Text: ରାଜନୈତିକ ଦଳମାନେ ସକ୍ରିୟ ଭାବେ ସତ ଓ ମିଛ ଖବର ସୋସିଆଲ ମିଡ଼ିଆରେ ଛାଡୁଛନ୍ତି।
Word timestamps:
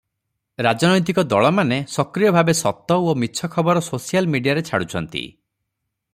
ରାଜନୈତିକ 0.67 1.23
ଦଳମାନେ 1.33 1.77
ସକ୍ରିୟ 1.97 2.31
ଭାବେ 2.37 2.57
ସତ 2.61 2.99
ଓ 3.13 3.15
ମିଛ 3.25 3.51
ଖବର 3.57 3.85
ସୋସିଆଲ 3.91 4.33
ମିଡ଼ିଆରେ 4.37 4.65
ଛାଡୁଛନ୍ତି। 4.73 5.25